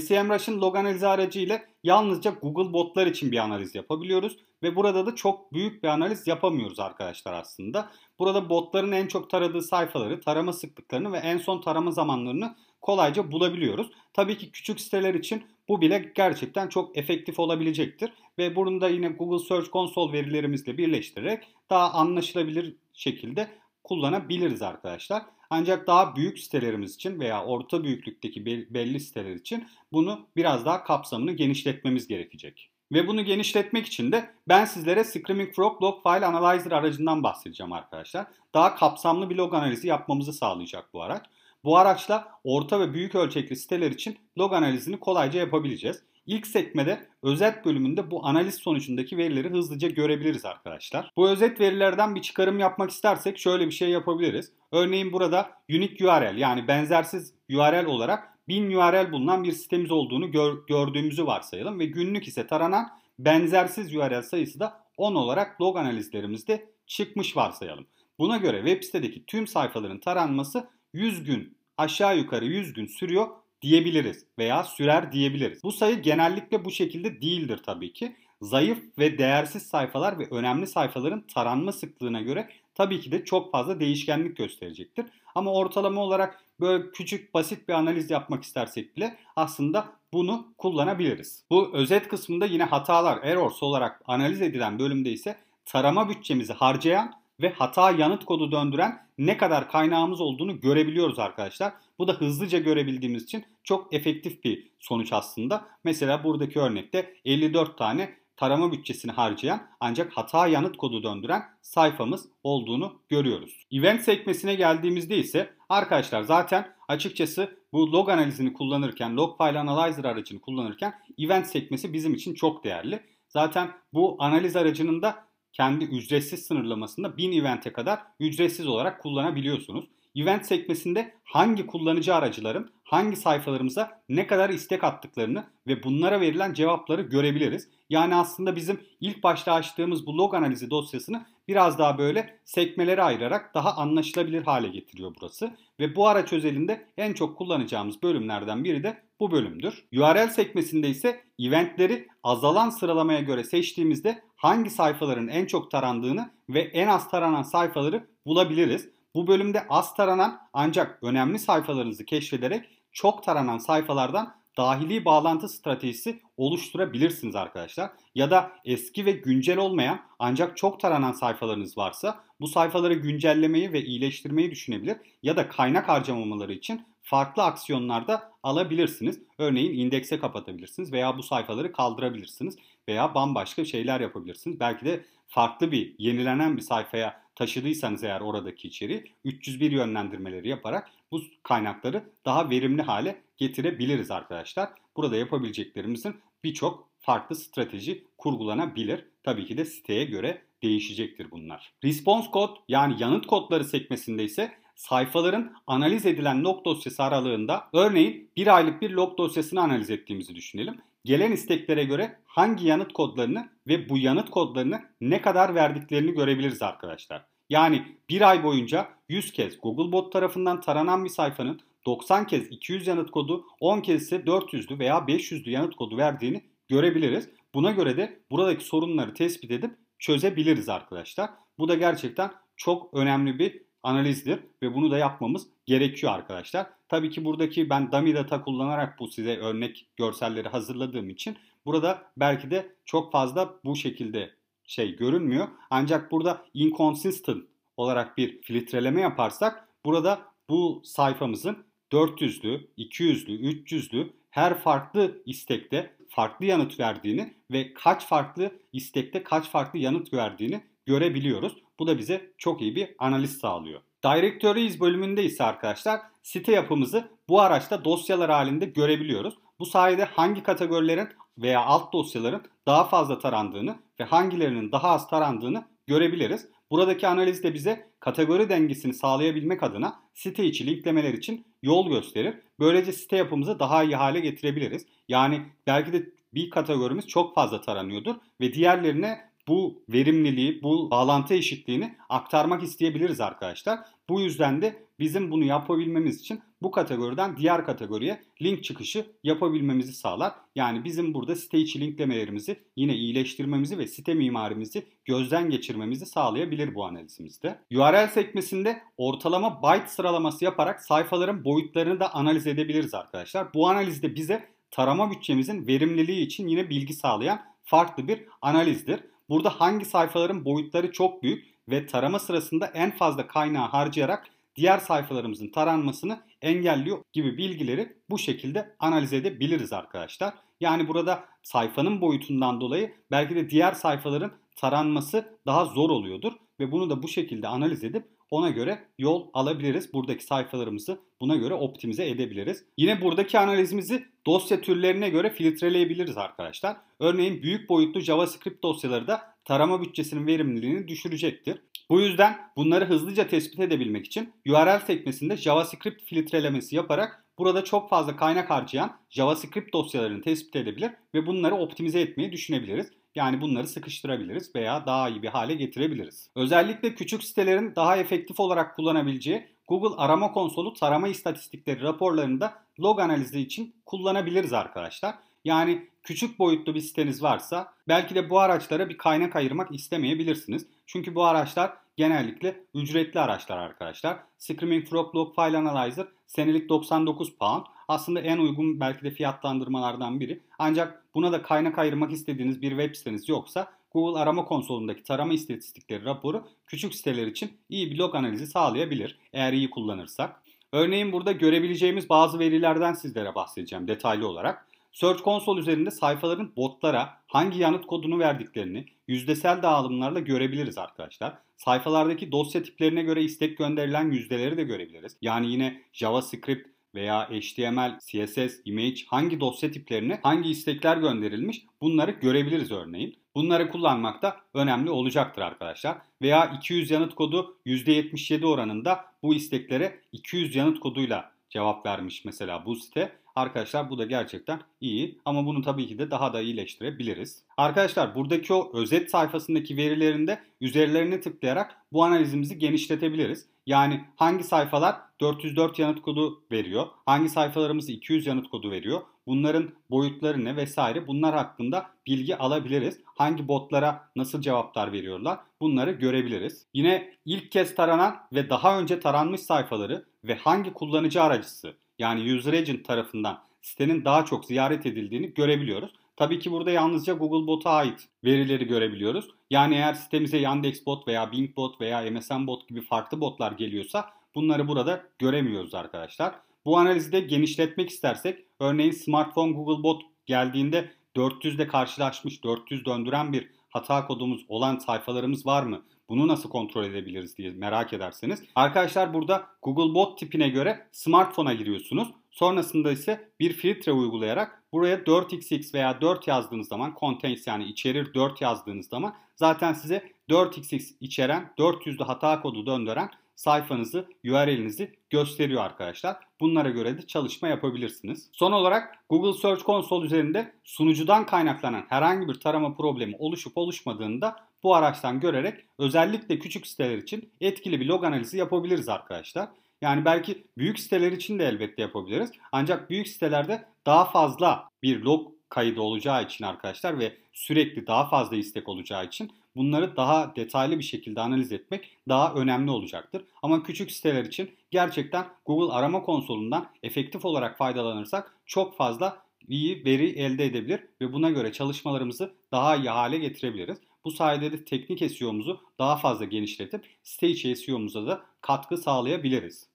SEMrush'ın 0.00 0.60
log 0.60 0.76
analizi 0.76 1.06
aracı 1.06 1.40
ile 1.40 1.68
yalnızca 1.86 2.30
Google 2.30 2.72
botlar 2.72 3.06
için 3.06 3.32
bir 3.32 3.38
analiz 3.38 3.74
yapabiliyoruz 3.74 4.36
ve 4.62 4.76
burada 4.76 5.06
da 5.06 5.14
çok 5.14 5.52
büyük 5.52 5.82
bir 5.82 5.88
analiz 5.88 6.26
yapamıyoruz 6.26 6.80
arkadaşlar 6.80 7.32
aslında. 7.32 7.90
Burada 8.18 8.48
botların 8.48 8.92
en 8.92 9.06
çok 9.06 9.30
taradığı 9.30 9.62
sayfaları, 9.62 10.20
tarama 10.20 10.52
sıklıklarını 10.52 11.12
ve 11.12 11.18
en 11.18 11.38
son 11.38 11.60
tarama 11.60 11.90
zamanlarını 11.90 12.56
kolayca 12.80 13.32
bulabiliyoruz. 13.32 13.90
Tabii 14.12 14.38
ki 14.38 14.50
küçük 14.50 14.80
siteler 14.80 15.14
için 15.14 15.44
bu 15.68 15.80
bile 15.80 16.12
gerçekten 16.14 16.68
çok 16.68 16.98
efektif 16.98 17.38
olabilecektir. 17.38 18.12
Ve 18.38 18.56
bunu 18.56 18.80
da 18.80 18.88
yine 18.88 19.08
Google 19.08 19.46
Search 19.46 19.70
Console 19.70 20.12
verilerimizle 20.12 20.78
birleştirerek 20.78 21.44
daha 21.70 21.92
anlaşılabilir 21.92 22.76
şekilde 22.92 23.48
kullanabiliriz 23.84 24.62
arkadaşlar. 24.62 25.22
Ancak 25.50 25.86
daha 25.86 26.16
büyük 26.16 26.38
sitelerimiz 26.38 26.94
için 26.94 27.20
veya 27.20 27.44
orta 27.44 27.84
büyüklükteki 27.84 28.46
belli 28.46 29.00
siteler 29.00 29.34
için 29.34 29.68
bunu 29.92 30.26
biraz 30.36 30.66
daha 30.66 30.84
kapsamını 30.84 31.32
genişletmemiz 31.32 32.06
gerekecek. 32.08 32.70
Ve 32.92 33.08
bunu 33.08 33.24
genişletmek 33.24 33.86
için 33.86 34.12
de 34.12 34.30
ben 34.48 34.64
sizlere 34.64 35.04
Screaming 35.04 35.54
Frog 35.54 35.82
Log 35.82 36.02
File 36.02 36.26
Analyzer 36.26 36.72
aracından 36.72 37.22
bahsedeceğim 37.22 37.72
arkadaşlar. 37.72 38.26
Daha 38.54 38.74
kapsamlı 38.74 39.30
bir 39.30 39.36
log 39.36 39.54
analizi 39.54 39.88
yapmamızı 39.88 40.32
sağlayacak 40.32 40.88
bu 40.92 41.02
araç. 41.02 41.22
Bu 41.64 41.78
araçla 41.78 42.28
orta 42.44 42.80
ve 42.80 42.94
büyük 42.94 43.14
ölçekli 43.14 43.56
siteler 43.56 43.90
için 43.90 44.18
log 44.38 44.52
analizini 44.52 45.00
kolayca 45.00 45.40
yapabileceğiz. 45.40 46.02
İlk 46.26 46.46
sekmede 46.46 47.06
özet 47.22 47.64
bölümünde 47.64 48.10
bu 48.10 48.26
analiz 48.26 48.54
sonucundaki 48.54 49.16
verileri 49.16 49.50
hızlıca 49.50 49.88
görebiliriz 49.88 50.44
arkadaşlar. 50.44 51.12
Bu 51.16 51.28
özet 51.28 51.60
verilerden 51.60 52.14
bir 52.14 52.22
çıkarım 52.22 52.58
yapmak 52.58 52.90
istersek 52.90 53.38
şöyle 53.38 53.66
bir 53.66 53.72
şey 53.72 53.90
yapabiliriz. 53.90 54.52
Örneğin 54.72 55.12
burada 55.12 55.50
unique 55.70 56.08
URL 56.08 56.38
yani 56.38 56.68
benzersiz 56.68 57.34
URL 57.50 57.86
olarak 57.86 58.38
1000 58.48 58.72
URL 58.72 59.12
bulunan 59.12 59.44
bir 59.44 59.52
sitemiz 59.52 59.90
olduğunu 59.90 60.30
gör, 60.30 60.66
gördüğümüzü 60.66 61.26
varsayalım 61.26 61.78
ve 61.78 61.86
günlük 61.86 62.28
ise 62.28 62.46
taranan 62.46 62.90
benzersiz 63.18 63.94
URL 63.94 64.22
sayısı 64.22 64.60
da 64.60 64.84
10 64.96 65.14
olarak 65.14 65.60
log 65.60 65.76
analizlerimizde 65.76 66.68
çıkmış 66.86 67.36
varsayalım. 67.36 67.86
Buna 68.18 68.36
göre 68.36 68.56
web 68.56 68.82
sitedeki 68.82 69.26
tüm 69.26 69.46
sayfaların 69.46 70.00
taranması 70.00 70.68
100 70.92 71.24
gün 71.24 71.56
aşağı 71.78 72.18
yukarı 72.18 72.44
100 72.44 72.72
gün 72.72 72.86
sürüyor 72.86 73.28
diyebiliriz 73.66 74.24
veya 74.38 74.64
sürer 74.64 75.12
diyebiliriz. 75.12 75.62
Bu 75.62 75.72
sayı 75.72 76.02
genellikle 76.02 76.64
bu 76.64 76.70
şekilde 76.70 77.20
değildir 77.20 77.60
tabii 77.66 77.92
ki. 77.92 78.16
Zayıf 78.42 78.78
ve 78.98 79.18
değersiz 79.18 79.62
sayfalar 79.62 80.18
ve 80.18 80.28
önemli 80.30 80.66
sayfaların 80.66 81.26
taranma 81.34 81.72
sıklığına 81.72 82.20
göre 82.20 82.48
tabii 82.74 83.00
ki 83.00 83.12
de 83.12 83.24
çok 83.24 83.52
fazla 83.52 83.80
değişkenlik 83.80 84.36
gösterecektir. 84.36 85.06
Ama 85.34 85.52
ortalama 85.52 86.00
olarak 86.00 86.44
böyle 86.60 86.90
küçük 86.90 87.34
basit 87.34 87.68
bir 87.68 87.72
analiz 87.72 88.10
yapmak 88.10 88.42
istersek 88.44 88.96
bile 88.96 89.16
aslında 89.36 89.88
bunu 90.12 90.54
kullanabiliriz. 90.58 91.44
Bu 91.50 91.70
özet 91.74 92.08
kısmında 92.08 92.46
yine 92.46 92.64
hatalar, 92.64 93.18
errors 93.22 93.62
olarak 93.62 94.02
analiz 94.06 94.42
edilen 94.42 94.78
bölümde 94.78 95.10
ise 95.10 95.36
tarama 95.64 96.08
bütçemizi 96.08 96.52
harcayan 96.52 97.14
ve 97.40 97.50
hata 97.50 97.90
yanıt 97.90 98.24
kodu 98.24 98.52
döndüren 98.52 99.06
ne 99.18 99.36
kadar 99.36 99.70
kaynağımız 99.70 100.20
olduğunu 100.20 100.60
görebiliyoruz 100.60 101.18
arkadaşlar. 101.18 101.72
Bu 101.98 102.08
da 102.08 102.12
hızlıca 102.12 102.58
görebildiğimiz 102.58 103.22
için 103.22 103.44
çok 103.64 103.94
efektif 103.94 104.44
bir 104.44 104.70
sonuç 104.80 105.12
aslında. 105.12 105.68
Mesela 105.84 106.24
buradaki 106.24 106.60
örnekte 106.60 107.14
54 107.24 107.78
tane 107.78 108.14
tarama 108.36 108.72
bütçesini 108.72 109.12
harcayan 109.12 109.66
ancak 109.80 110.12
hata 110.12 110.46
yanıt 110.46 110.76
kodu 110.76 111.02
döndüren 111.02 111.42
sayfamız 111.62 112.28
olduğunu 112.42 113.00
görüyoruz. 113.08 113.66
Event 113.72 114.02
sekmesine 114.02 114.54
geldiğimizde 114.54 115.16
ise 115.16 115.54
arkadaşlar 115.68 116.22
zaten 116.22 116.68
açıkçası 116.88 117.58
bu 117.72 117.92
log 117.92 118.08
analizini 118.08 118.52
kullanırken, 118.52 119.16
log 119.16 119.38
file 119.38 119.58
analyzer 119.58 120.04
aracını 120.04 120.40
kullanırken 120.40 120.94
event 121.18 121.46
sekmesi 121.46 121.92
bizim 121.92 122.14
için 122.14 122.34
çok 122.34 122.64
değerli. 122.64 123.00
Zaten 123.28 123.70
bu 123.92 124.16
analiz 124.18 124.56
aracının 124.56 125.02
da 125.02 125.26
kendi 125.56 125.84
ücretsiz 125.84 126.46
sınırlamasında 126.46 127.16
1000 127.16 127.32
event'e 127.32 127.72
kadar 127.72 127.98
ücretsiz 128.20 128.66
olarak 128.66 129.02
kullanabiliyorsunuz. 129.02 129.84
Event 130.16 130.46
sekmesinde 130.46 131.14
hangi 131.24 131.66
kullanıcı 131.66 132.14
aracıların 132.14 132.70
hangi 132.84 133.16
sayfalarımıza 133.16 134.02
ne 134.08 134.26
kadar 134.26 134.50
istek 134.50 134.84
attıklarını 134.84 135.44
ve 135.66 135.82
bunlara 135.82 136.20
verilen 136.20 136.52
cevapları 136.52 137.02
görebiliriz. 137.02 137.68
Yani 137.90 138.14
aslında 138.14 138.56
bizim 138.56 138.80
ilk 139.00 139.22
başta 139.22 139.52
açtığımız 139.52 140.06
bu 140.06 140.18
log 140.18 140.34
analizi 140.34 140.70
dosyasını 140.70 141.26
biraz 141.48 141.78
daha 141.78 141.98
böyle 141.98 142.38
sekmelere 142.44 143.02
ayırarak 143.02 143.54
daha 143.54 143.76
anlaşılabilir 143.76 144.42
hale 144.42 144.68
getiriyor 144.68 145.14
burası. 145.20 145.50
Ve 145.80 145.96
bu 145.96 146.08
araç 146.08 146.32
özelinde 146.32 146.86
en 146.96 147.12
çok 147.12 147.38
kullanacağımız 147.38 148.02
bölümlerden 148.02 148.64
biri 148.64 148.82
de 148.82 149.02
bu 149.20 149.30
bölümdür. 149.30 149.84
URL 149.92 150.28
sekmesinde 150.28 150.88
ise 150.88 151.24
eventleri 151.38 152.08
azalan 152.22 152.70
sıralamaya 152.70 153.20
göre 153.20 153.44
seçtiğimizde 153.44 154.22
hangi 154.36 154.70
sayfaların 154.70 155.28
en 155.28 155.46
çok 155.46 155.70
tarandığını 155.70 156.30
ve 156.48 156.60
en 156.60 156.88
az 156.88 157.10
taranan 157.10 157.42
sayfaları 157.42 158.06
bulabiliriz. 158.26 158.88
Bu 159.14 159.26
bölümde 159.26 159.66
az 159.68 159.94
taranan 159.94 160.40
ancak 160.52 160.98
önemli 161.02 161.38
sayfalarınızı 161.38 162.04
keşfederek 162.04 162.64
çok 162.92 163.22
taranan 163.22 163.58
sayfalardan 163.58 164.34
dahili 164.56 165.04
bağlantı 165.04 165.48
stratejisi 165.48 166.22
oluşturabilirsiniz 166.36 167.36
arkadaşlar. 167.36 167.90
Ya 168.14 168.30
da 168.30 168.52
eski 168.64 169.06
ve 169.06 169.12
güncel 169.12 169.58
olmayan 169.58 170.00
ancak 170.18 170.56
çok 170.56 170.80
taranan 170.80 171.12
sayfalarınız 171.12 171.78
varsa 171.78 172.20
bu 172.40 172.46
sayfaları 172.46 172.94
güncellemeyi 172.94 173.72
ve 173.72 173.84
iyileştirmeyi 173.84 174.50
düşünebilir 174.50 174.96
ya 175.22 175.36
da 175.36 175.48
kaynak 175.48 175.88
harcamamaları 175.88 176.52
için 176.52 176.86
farklı 177.06 177.42
aksiyonlarda 177.42 178.32
alabilirsiniz. 178.42 179.20
Örneğin 179.38 179.78
indekse 179.78 180.18
kapatabilirsiniz 180.18 180.92
veya 180.92 181.18
bu 181.18 181.22
sayfaları 181.22 181.72
kaldırabilirsiniz 181.72 182.56
veya 182.88 183.14
bambaşka 183.14 183.64
şeyler 183.64 184.00
yapabilirsiniz. 184.00 184.60
Belki 184.60 184.84
de 184.84 185.04
farklı 185.28 185.72
bir 185.72 185.94
yenilenen 185.98 186.56
bir 186.56 186.62
sayfaya 186.62 187.22
taşıdıysanız 187.34 188.04
eğer 188.04 188.20
oradaki 188.20 188.68
içeriği 188.68 189.04
301 189.24 189.70
yönlendirmeleri 189.70 190.48
yaparak 190.48 190.90
bu 191.12 191.22
kaynakları 191.42 192.04
daha 192.24 192.50
verimli 192.50 192.82
hale 192.82 193.22
getirebiliriz 193.36 194.10
arkadaşlar. 194.10 194.70
Burada 194.96 195.16
yapabileceklerimizin 195.16 196.16
birçok 196.44 196.88
farklı 197.00 197.36
strateji 197.36 198.04
kurgulanabilir. 198.18 199.04
Tabii 199.22 199.46
ki 199.46 199.56
de 199.56 199.64
siteye 199.64 200.04
göre 200.04 200.42
değişecektir 200.62 201.30
bunlar. 201.30 201.72
Response 201.84 202.30
kod 202.30 202.56
yani 202.68 202.96
yanıt 202.98 203.26
kodları 203.26 203.64
sekmesinde 203.64 204.24
ise 204.24 204.52
sayfaların 204.76 205.54
analiz 205.66 206.06
edilen 206.06 206.44
log 206.44 206.64
dosyası 206.64 207.02
aralığında 207.02 207.68
örneğin 207.72 208.30
bir 208.36 208.56
aylık 208.56 208.82
bir 208.82 208.90
log 208.90 209.18
dosyasını 209.18 209.60
analiz 209.60 209.90
ettiğimizi 209.90 210.34
düşünelim. 210.34 210.80
Gelen 211.04 211.32
isteklere 211.32 211.84
göre 211.84 212.18
hangi 212.26 212.66
yanıt 212.66 212.92
kodlarını 212.92 213.48
ve 213.66 213.88
bu 213.88 213.98
yanıt 213.98 214.30
kodlarını 214.30 214.80
ne 215.00 215.22
kadar 215.22 215.54
verdiklerini 215.54 216.12
görebiliriz 216.12 216.62
arkadaşlar. 216.62 217.24
Yani 217.50 217.82
bir 218.08 218.30
ay 218.30 218.44
boyunca 218.44 218.88
100 219.08 219.32
kez 219.32 219.60
Googlebot 219.60 220.12
tarafından 220.12 220.60
taranan 220.60 221.04
bir 221.04 221.10
sayfanın 221.10 221.60
90 221.86 222.26
kez 222.26 222.46
200 222.50 222.86
yanıt 222.86 223.10
kodu, 223.10 223.44
10 223.60 223.80
kez 223.80 224.02
ise 224.02 224.16
400'lü 224.16 224.78
veya 224.78 224.98
500'lü 224.98 225.50
yanıt 225.50 225.76
kodu 225.76 225.96
verdiğini 225.96 226.44
görebiliriz. 226.68 227.28
Buna 227.54 227.70
göre 227.70 227.96
de 227.96 228.20
buradaki 228.30 228.64
sorunları 228.64 229.14
tespit 229.14 229.50
edip 229.50 229.74
çözebiliriz 229.98 230.68
arkadaşlar. 230.68 231.30
Bu 231.58 231.68
da 231.68 231.74
gerçekten 231.74 232.30
çok 232.56 232.94
önemli 232.94 233.38
bir 233.38 233.65
analizdir 233.86 234.40
ve 234.62 234.74
bunu 234.74 234.90
da 234.90 234.98
yapmamız 234.98 235.46
gerekiyor 235.66 236.12
arkadaşlar. 236.12 236.66
Tabii 236.88 237.10
ki 237.10 237.24
buradaki 237.24 237.70
ben 237.70 237.92
dummy 237.92 238.14
data 238.14 238.42
kullanarak 238.42 238.98
bu 238.98 239.08
size 239.08 239.36
örnek 239.36 239.86
görselleri 239.96 240.48
hazırladığım 240.48 241.10
için 241.10 241.36
burada 241.66 242.02
belki 242.16 242.50
de 242.50 242.72
çok 242.84 243.12
fazla 243.12 243.54
bu 243.64 243.76
şekilde 243.76 244.30
şey 244.64 244.96
görünmüyor. 244.96 245.48
Ancak 245.70 246.10
burada 246.12 246.42
inconsistent 246.54 247.44
olarak 247.76 248.18
bir 248.18 248.42
filtreleme 248.42 249.00
yaparsak 249.00 249.68
burada 249.84 250.20
bu 250.48 250.82
sayfamızın 250.84 251.66
400'lü, 251.92 252.66
200'lü, 252.78 253.40
300'lü 253.40 254.08
her 254.30 254.58
farklı 254.58 255.22
istekte 255.26 255.96
farklı 256.08 256.46
yanıt 256.46 256.80
verdiğini 256.80 257.34
ve 257.52 257.74
kaç 257.74 258.06
farklı 258.06 258.50
istekte 258.72 259.22
kaç 259.22 259.50
farklı 259.50 259.78
yanıt 259.78 260.12
verdiğini 260.12 260.60
görebiliyoruz. 260.86 261.56
Bu 261.78 261.86
da 261.86 261.98
bize 261.98 262.30
çok 262.38 262.62
iyi 262.62 262.76
bir 262.76 262.94
analiz 262.98 263.38
sağlıyor. 263.38 263.80
Directories 264.04 264.80
bölümünde 264.80 265.24
ise 265.24 265.44
arkadaşlar 265.44 266.00
site 266.22 266.52
yapımızı 266.52 267.08
bu 267.28 267.40
araçta 267.40 267.84
dosyalar 267.84 268.30
halinde 268.30 268.64
görebiliyoruz. 268.64 269.34
Bu 269.58 269.66
sayede 269.66 270.04
hangi 270.04 270.42
kategorilerin 270.42 271.08
veya 271.38 271.60
alt 271.64 271.92
dosyaların 271.92 272.42
daha 272.66 272.84
fazla 272.84 273.18
tarandığını 273.18 273.76
ve 274.00 274.04
hangilerinin 274.04 274.72
daha 274.72 274.88
az 274.88 275.08
tarandığını 275.08 275.64
görebiliriz. 275.86 276.48
Buradaki 276.70 277.08
analiz 277.08 277.42
de 277.42 277.54
bize 277.54 277.88
kategori 278.00 278.48
dengesini 278.48 278.94
sağlayabilmek 278.94 279.62
adına 279.62 280.00
site 280.14 280.44
içi 280.44 280.66
linklemeler 280.66 281.14
için 281.14 281.46
yol 281.62 281.88
gösterir. 281.88 282.34
Böylece 282.60 282.92
site 282.92 283.16
yapımızı 283.16 283.58
daha 283.58 283.84
iyi 283.84 283.96
hale 283.96 284.20
getirebiliriz. 284.20 284.86
Yani 285.08 285.42
belki 285.66 285.92
de 285.92 286.10
bir 286.34 286.50
kategorimiz 286.50 287.06
çok 287.06 287.34
fazla 287.34 287.60
taranıyordur 287.60 288.14
ve 288.40 288.52
diğerlerine 288.52 289.30
bu 289.48 289.82
verimliliği, 289.88 290.62
bu 290.62 290.90
bağlantı 290.90 291.34
eşitliğini 291.34 291.94
aktarmak 292.08 292.62
isteyebiliriz 292.62 293.20
arkadaşlar. 293.20 293.78
Bu 294.08 294.20
yüzden 294.20 294.62
de 294.62 294.82
bizim 294.98 295.30
bunu 295.30 295.44
yapabilmemiz 295.44 296.20
için 296.20 296.40
bu 296.62 296.70
kategoriden 296.70 297.36
diğer 297.36 297.64
kategoriye 297.64 298.22
link 298.42 298.64
çıkışı 298.64 299.06
yapabilmemizi 299.22 299.92
sağlar. 299.92 300.32
Yani 300.54 300.84
bizim 300.84 301.14
burada 301.14 301.36
site 301.36 301.58
içi 301.58 301.80
linklemelerimizi 301.80 302.56
yine 302.76 302.94
iyileştirmemizi 302.94 303.78
ve 303.78 303.86
site 303.86 304.14
mimarimizi 304.14 304.86
gözden 305.04 305.50
geçirmemizi 305.50 306.06
sağlayabilir 306.06 306.74
bu 306.74 306.84
analizimizde. 306.84 307.58
URL 307.72 308.08
sekmesinde 308.08 308.82
ortalama 308.96 309.62
byte 309.62 309.86
sıralaması 309.86 310.44
yaparak 310.44 310.80
sayfaların 310.80 311.44
boyutlarını 311.44 312.00
da 312.00 312.14
analiz 312.14 312.46
edebiliriz 312.46 312.94
arkadaşlar. 312.94 313.54
Bu 313.54 313.68
analizde 313.68 314.14
bize 314.14 314.48
tarama 314.70 315.10
bütçemizin 315.10 315.66
verimliliği 315.66 316.26
için 316.26 316.48
yine 316.48 316.70
bilgi 316.70 316.94
sağlayan 316.94 317.40
farklı 317.64 318.08
bir 318.08 318.22
analizdir. 318.42 319.00
Burada 319.28 319.50
hangi 319.60 319.84
sayfaların 319.84 320.44
boyutları 320.44 320.92
çok 320.92 321.22
büyük 321.22 321.44
ve 321.68 321.86
tarama 321.86 322.18
sırasında 322.18 322.66
en 322.66 322.90
fazla 322.90 323.26
kaynağı 323.26 323.68
harcayarak 323.68 324.26
diğer 324.56 324.78
sayfalarımızın 324.78 325.48
taranmasını 325.48 326.20
engelliyor 326.42 326.98
gibi 327.12 327.38
bilgileri 327.38 327.96
bu 328.10 328.18
şekilde 328.18 328.76
analiz 328.78 329.12
edebiliriz 329.12 329.72
arkadaşlar. 329.72 330.34
Yani 330.60 330.88
burada 330.88 331.24
sayfanın 331.42 332.00
boyutundan 332.00 332.60
dolayı 332.60 332.94
belki 333.10 333.36
de 333.36 333.50
diğer 333.50 333.72
sayfaların 333.72 334.32
taranması 334.56 335.38
daha 335.46 335.64
zor 335.64 335.90
oluyordur 335.90 336.32
ve 336.60 336.72
bunu 336.72 336.90
da 336.90 337.02
bu 337.02 337.08
şekilde 337.08 337.48
analiz 337.48 337.84
edip 337.84 338.15
ona 338.30 338.50
göre 338.50 338.78
yol 338.98 339.26
alabiliriz. 339.34 339.92
Buradaki 339.92 340.24
sayfalarımızı 340.24 340.98
buna 341.20 341.36
göre 341.36 341.54
optimize 341.54 342.08
edebiliriz. 342.08 342.64
Yine 342.76 343.00
buradaki 343.00 343.38
analizimizi 343.38 344.04
dosya 344.26 344.60
türlerine 344.60 345.08
göre 345.08 345.30
filtreleyebiliriz 345.30 346.16
arkadaşlar. 346.16 346.76
Örneğin 347.00 347.42
büyük 347.42 347.68
boyutlu 347.68 348.00
JavaScript 348.00 348.62
dosyaları 348.62 349.06
da 349.06 349.22
tarama 349.44 349.82
bütçesinin 349.82 350.26
verimliliğini 350.26 350.88
düşürecektir. 350.88 351.58
Bu 351.90 352.00
yüzden 352.00 352.36
bunları 352.56 352.84
hızlıca 352.84 353.28
tespit 353.28 353.60
edebilmek 353.60 354.06
için 354.06 354.32
URL 354.48 354.80
sekmesinde 354.86 355.36
JavaScript 355.36 356.02
filtrelemesi 356.02 356.76
yaparak 356.76 357.24
burada 357.38 357.64
çok 357.64 357.90
fazla 357.90 358.16
kaynak 358.16 358.50
harcayan 358.50 358.96
JavaScript 359.10 359.72
dosyalarını 359.72 360.22
tespit 360.22 360.56
edebilir 360.56 360.90
ve 361.14 361.26
bunları 361.26 361.54
optimize 361.54 362.00
etmeyi 362.00 362.32
düşünebiliriz. 362.32 362.86
Yani 363.16 363.40
bunları 363.40 363.66
sıkıştırabiliriz 363.66 364.54
veya 364.54 364.86
daha 364.86 365.08
iyi 365.08 365.22
bir 365.22 365.28
hale 365.28 365.54
getirebiliriz. 365.54 366.30
Özellikle 366.34 366.94
küçük 366.94 367.24
sitelerin 367.24 367.74
daha 367.76 367.96
efektif 367.96 368.40
olarak 368.40 368.76
kullanabileceği 368.76 369.46
Google 369.68 369.96
arama 369.96 370.32
konsolu 370.32 370.74
tarama 370.74 371.08
istatistikleri 371.08 371.82
raporlarında 371.82 372.54
log 372.80 373.00
analizi 373.00 373.40
için 373.40 373.74
kullanabiliriz 373.86 374.52
arkadaşlar. 374.52 375.14
Yani 375.44 375.88
küçük 376.02 376.38
boyutlu 376.38 376.74
bir 376.74 376.80
siteniz 376.80 377.22
varsa 377.22 377.72
belki 377.88 378.14
de 378.14 378.30
bu 378.30 378.40
araçlara 378.40 378.88
bir 378.88 378.98
kaynak 378.98 379.36
ayırmak 379.36 379.74
istemeyebilirsiniz. 379.74 380.66
Çünkü 380.86 381.14
bu 381.14 381.24
araçlar 381.24 381.72
genellikle 381.96 382.64
ücretli 382.74 383.20
araçlar 383.20 383.58
arkadaşlar. 383.58 384.18
Screaming 384.38 384.88
Frog 384.88 385.16
Log 385.16 385.34
File 385.34 385.58
Analyzer 385.58 386.06
senelik 386.26 386.68
99 386.68 387.36
pound. 387.38 387.64
Aslında 387.88 388.20
en 388.20 388.38
uygun 388.38 388.80
belki 388.80 389.04
de 389.04 389.10
fiyatlandırmalardan 389.10 390.20
biri. 390.20 390.40
Ancak 390.58 391.04
buna 391.14 391.32
da 391.32 391.42
kaynak 391.42 391.78
ayırmak 391.78 392.12
istediğiniz 392.12 392.62
bir 392.62 392.70
web 392.70 392.94
siteniz 392.94 393.28
yoksa 393.28 393.72
Google 393.92 394.20
arama 394.20 394.44
konsolundaki 394.44 395.02
tarama 395.02 395.32
istatistikleri 395.32 396.04
raporu 396.04 396.44
küçük 396.66 396.94
siteler 396.94 397.26
için 397.26 397.52
iyi 397.68 397.90
bir 397.90 397.98
log 397.98 398.14
analizi 398.14 398.46
sağlayabilir 398.46 399.18
eğer 399.32 399.52
iyi 399.52 399.70
kullanırsak. 399.70 400.42
Örneğin 400.72 401.12
burada 401.12 401.32
görebileceğimiz 401.32 402.08
bazı 402.08 402.38
verilerden 402.38 402.92
sizlere 402.92 403.34
bahsedeceğim 403.34 403.88
detaylı 403.88 404.28
olarak. 404.28 404.66
Search 404.92 405.24
Console 405.24 405.60
üzerinde 405.60 405.90
sayfaların 405.90 406.52
botlara 406.56 407.18
hangi 407.26 407.58
yanıt 407.58 407.86
kodunu 407.86 408.18
verdiklerini 408.18 408.84
yüzdesel 409.08 409.62
dağılımlarla 409.62 410.20
görebiliriz 410.20 410.78
arkadaşlar. 410.78 411.38
Sayfalardaki 411.56 412.32
dosya 412.32 412.62
tiplerine 412.62 413.02
göre 413.02 413.22
istek 413.22 413.58
gönderilen 413.58 414.10
yüzdeleri 414.10 414.56
de 414.56 414.64
görebiliriz. 414.64 415.16
Yani 415.22 415.52
yine 415.52 415.82
JavaScript 415.92 416.75
veya 416.96 417.30
HTML, 417.30 417.98
CSS, 417.98 418.60
image 418.64 419.00
hangi 419.06 419.40
dosya 419.40 419.70
tiplerine 419.70 420.20
hangi 420.22 420.50
istekler 420.50 420.96
gönderilmiş 420.96 421.62
bunları 421.80 422.10
görebiliriz 422.10 422.72
örneğin. 422.72 423.16
Bunları 423.34 423.68
kullanmak 423.68 424.22
da 424.22 424.36
önemli 424.54 424.90
olacaktır 424.90 425.42
arkadaşlar. 425.42 425.98
Veya 426.22 426.46
200 426.46 426.90
yanıt 426.90 427.14
kodu 427.14 427.56
%77 427.66 428.46
oranında 428.46 429.04
bu 429.22 429.34
isteklere 429.34 430.00
200 430.12 430.56
yanıt 430.56 430.80
koduyla 430.80 431.32
cevap 431.50 431.86
vermiş 431.86 432.24
mesela 432.24 432.66
bu 432.66 432.76
site. 432.76 433.12
Arkadaşlar 433.34 433.90
bu 433.90 433.98
da 433.98 434.04
gerçekten 434.04 434.60
iyi 434.80 435.18
ama 435.24 435.46
bunu 435.46 435.62
tabii 435.62 435.86
ki 435.86 435.98
de 435.98 436.10
daha 436.10 436.32
da 436.32 436.40
iyileştirebiliriz. 436.40 437.44
Arkadaşlar 437.56 438.14
buradaki 438.14 438.54
o 438.54 438.70
özet 438.78 439.10
sayfasındaki 439.10 439.76
verilerinde 439.76 440.40
üzerlerine 440.60 441.20
tıklayarak 441.20 441.76
bu 441.92 442.04
analizimizi 442.04 442.58
genişletebiliriz. 442.58 443.46
Yani 443.66 444.04
hangi 444.16 444.44
sayfalar 444.44 444.96
404 445.20 445.78
yanıt 445.78 446.02
kodu 446.02 446.42
veriyor, 446.52 446.86
hangi 447.06 447.28
sayfalarımız 447.28 447.88
200 447.88 448.26
yanıt 448.26 448.48
kodu 448.48 448.70
veriyor, 448.70 449.00
bunların 449.26 449.70
boyutları 449.90 450.44
ne 450.44 450.56
vesaire 450.56 451.06
bunlar 451.06 451.34
hakkında 451.34 451.86
bilgi 452.06 452.36
alabiliriz. 452.36 453.00
Hangi 453.04 453.48
botlara 453.48 454.08
nasıl 454.16 454.40
cevaplar 454.40 454.92
veriyorlar 454.92 455.38
bunları 455.60 455.90
görebiliriz. 455.90 456.66
Yine 456.74 457.12
ilk 457.24 457.52
kez 457.52 457.74
taranan 457.74 458.16
ve 458.32 458.50
daha 458.50 458.80
önce 458.80 459.00
taranmış 459.00 459.40
sayfaları 459.40 460.04
ve 460.24 460.34
hangi 460.34 460.72
kullanıcı 460.72 461.22
aracısı 461.22 461.74
yani 461.98 462.34
user 462.34 462.52
agent 462.52 462.84
tarafından 462.84 463.38
sitenin 463.62 464.04
daha 464.04 464.24
çok 464.24 464.44
ziyaret 464.44 464.86
edildiğini 464.86 465.34
görebiliyoruz. 465.34 465.90
Tabii 466.16 466.38
ki 466.38 466.50
burada 466.50 466.70
yalnızca 466.70 467.12
Google 467.12 467.46
Bot'a 467.46 467.70
ait 467.70 468.08
verileri 468.24 468.66
görebiliyoruz. 468.66 469.24
Yani 469.50 469.74
eğer 469.74 469.94
sitemize 469.94 470.38
Yandex 470.38 470.86
Bot 470.86 471.08
veya 471.08 471.32
Bing 471.32 471.56
Bot 471.56 471.80
veya 471.80 472.10
MSN 472.10 472.46
Bot 472.46 472.68
gibi 472.68 472.80
farklı 472.80 473.20
botlar 473.20 473.52
geliyorsa 473.52 474.10
bunları 474.36 474.68
burada 474.68 475.02
göremiyoruz 475.18 475.74
arkadaşlar. 475.74 476.34
Bu 476.64 476.78
analizi 476.78 477.12
de 477.12 477.20
genişletmek 477.20 477.90
istersek 477.90 478.38
örneğin 478.60 478.90
smartphone 478.90 479.52
Google 479.52 479.82
Bot 479.82 480.02
geldiğinde 480.26 480.90
400'de 481.16 481.66
karşılaşmış 481.68 482.44
400 482.44 482.84
döndüren 482.84 483.32
bir 483.32 483.48
hata 483.70 484.06
kodumuz 484.06 484.44
olan 484.48 484.78
sayfalarımız 484.78 485.46
var 485.46 485.62
mı? 485.62 485.82
Bunu 486.08 486.28
nasıl 486.28 486.48
kontrol 486.48 486.84
edebiliriz 486.84 487.38
diye 487.38 487.50
merak 487.50 487.92
ederseniz. 487.92 488.42
Arkadaşlar 488.54 489.14
burada 489.14 489.46
Google 489.62 489.94
Bot 489.94 490.18
tipine 490.18 490.48
göre 490.48 490.86
smartphone'a 490.92 491.52
giriyorsunuz. 491.52 492.08
Sonrasında 492.30 492.92
ise 492.92 493.30
bir 493.40 493.52
filtre 493.52 493.92
uygulayarak 493.92 494.62
buraya 494.72 494.96
4xx 494.96 495.74
veya 495.74 496.00
4 496.00 496.28
yazdığınız 496.28 496.68
zaman 496.68 496.94
contains 497.00 497.46
yani 497.46 497.64
içerir 497.64 498.14
4 498.14 498.40
yazdığınız 498.40 498.88
zaman 498.88 499.14
zaten 499.36 499.72
size 499.72 500.12
4xx 500.30 500.94
içeren 501.00 501.50
400'lü 501.58 502.04
hata 502.04 502.42
kodu 502.42 502.66
döndüren 502.66 503.10
sayfanızı, 503.36 504.08
URL'inizi 504.24 504.96
gösteriyor 505.10 505.64
arkadaşlar. 505.64 506.16
Bunlara 506.40 506.70
göre 506.70 506.98
de 506.98 507.06
çalışma 507.06 507.48
yapabilirsiniz. 507.48 508.30
Son 508.32 508.52
olarak 508.52 508.94
Google 509.08 509.40
Search 509.40 509.64
Console 509.64 510.06
üzerinde 510.06 510.52
sunucudan 510.64 511.26
kaynaklanan 511.26 511.84
herhangi 511.88 512.28
bir 512.28 512.40
tarama 512.40 512.74
problemi 512.74 513.16
oluşup 513.18 513.58
oluşmadığında 513.58 514.36
bu 514.62 514.74
araçtan 514.74 515.20
görerek 515.20 515.64
özellikle 515.78 516.38
küçük 516.38 516.66
siteler 516.66 516.98
için 516.98 517.32
etkili 517.40 517.80
bir 517.80 517.86
log 517.86 518.04
analizi 518.04 518.38
yapabiliriz 518.38 518.88
arkadaşlar. 518.88 519.48
Yani 519.80 520.04
belki 520.04 520.46
büyük 520.58 520.78
siteler 520.78 521.12
için 521.12 521.38
de 521.38 521.44
elbette 521.44 521.82
yapabiliriz. 521.82 522.30
Ancak 522.52 522.90
büyük 522.90 523.08
sitelerde 523.08 523.64
daha 523.86 524.04
fazla 524.04 524.68
bir 524.82 525.00
log 525.00 525.32
kaydı 525.48 525.80
olacağı 525.80 526.24
için 526.24 526.44
arkadaşlar 526.44 526.98
ve 526.98 527.16
sürekli 527.32 527.86
daha 527.86 528.08
fazla 528.08 528.36
istek 528.36 528.68
olacağı 528.68 529.04
için 529.04 529.32
bunları 529.56 529.96
daha 529.96 530.36
detaylı 530.36 530.78
bir 530.78 530.84
şekilde 530.84 531.20
analiz 531.20 531.52
etmek 531.52 531.96
daha 532.08 532.34
önemli 532.34 532.70
olacaktır. 532.70 533.24
Ama 533.42 533.62
küçük 533.62 533.90
siteler 533.92 534.24
için 534.24 534.50
gerçekten 534.70 535.26
Google 535.46 535.74
arama 535.74 536.02
konsolundan 536.02 536.66
efektif 536.82 537.24
olarak 537.24 537.58
faydalanırsak 537.58 538.36
çok 538.46 538.76
fazla 538.76 539.22
iyi 539.48 539.84
veri 539.84 540.08
elde 540.08 540.44
edebilir 540.44 540.80
ve 541.00 541.12
buna 541.12 541.30
göre 541.30 541.52
çalışmalarımızı 541.52 542.34
daha 542.52 542.76
iyi 542.76 542.88
hale 542.88 543.18
getirebiliriz. 543.18 543.78
Bu 544.04 544.10
sayede 544.10 544.52
de 544.52 544.64
teknik 544.64 545.12
SEO'muzu 545.12 545.60
daha 545.78 545.96
fazla 545.96 546.24
genişletip 546.24 546.84
site 547.02 547.28
içi 547.28 547.56
SEO'muza 547.56 548.06
da 548.06 548.22
katkı 548.40 548.76
sağlayabiliriz. 548.76 549.68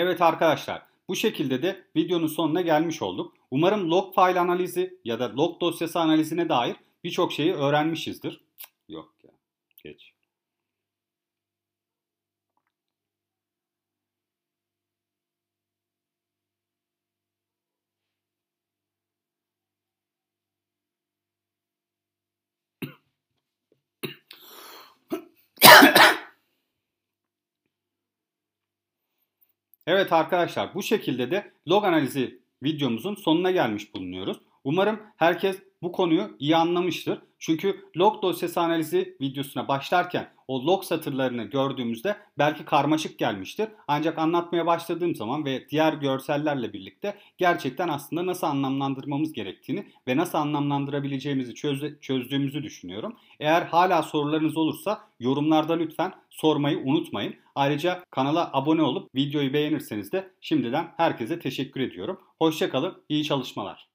Evet 0.00 0.22
arkadaşlar 0.22 0.82
bu 1.08 1.16
şekilde 1.16 1.62
de 1.62 1.84
videonun 1.96 2.26
sonuna 2.26 2.60
gelmiş 2.60 3.02
olduk. 3.02 3.34
Umarım 3.50 3.90
log 3.90 4.14
file 4.14 4.40
analizi 4.40 4.98
ya 5.04 5.20
da 5.20 5.36
log 5.36 5.60
dosyası 5.60 6.00
analizine 6.00 6.48
dair 6.48 6.76
birçok 7.04 7.32
şeyi 7.32 7.54
öğrenmişizdir. 7.54 8.40
Yok 8.88 9.14
ya 9.24 9.30
geç. 9.82 10.12
Evet 29.90 30.12
arkadaşlar 30.12 30.74
bu 30.74 30.82
şekilde 30.82 31.30
de 31.30 31.52
log 31.68 31.84
analizi 31.84 32.40
videomuzun 32.62 33.14
sonuna 33.14 33.50
gelmiş 33.50 33.94
bulunuyoruz. 33.94 34.36
Umarım 34.68 35.00
herkes 35.16 35.62
bu 35.82 35.92
konuyu 35.92 36.36
iyi 36.38 36.56
anlamıştır. 36.56 37.18
Çünkü 37.38 37.84
log 37.96 38.22
dosyası 38.22 38.60
analizi 38.60 39.16
videosuna 39.20 39.68
başlarken 39.68 40.30
o 40.48 40.66
log 40.66 40.84
satırlarını 40.84 41.44
gördüğümüzde 41.44 42.16
belki 42.38 42.64
karmaşık 42.64 43.18
gelmiştir. 43.18 43.68
Ancak 43.88 44.18
anlatmaya 44.18 44.66
başladığım 44.66 45.14
zaman 45.14 45.44
ve 45.44 45.68
diğer 45.68 45.92
görsellerle 45.92 46.72
birlikte 46.72 47.18
gerçekten 47.38 47.88
aslında 47.88 48.26
nasıl 48.26 48.46
anlamlandırmamız 48.46 49.32
gerektiğini 49.32 49.86
ve 50.08 50.16
nasıl 50.16 50.38
anlamlandırabileceğimizi 50.38 51.54
çöz 51.54 52.00
çözdüğümüzü 52.00 52.62
düşünüyorum. 52.62 53.16
Eğer 53.40 53.62
hala 53.62 54.02
sorularınız 54.02 54.56
olursa 54.56 55.00
yorumlarda 55.20 55.72
lütfen 55.72 56.12
sormayı 56.30 56.78
unutmayın. 56.78 57.34
Ayrıca 57.54 58.04
kanala 58.10 58.50
abone 58.52 58.82
olup 58.82 59.14
videoyu 59.14 59.52
beğenirseniz 59.52 60.12
de 60.12 60.30
şimdiden 60.40 60.88
herkese 60.96 61.38
teşekkür 61.38 61.80
ediyorum. 61.80 62.20
Hoşçakalın, 62.38 63.02
iyi 63.08 63.24
çalışmalar. 63.24 63.87